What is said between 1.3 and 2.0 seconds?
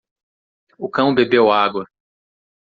água.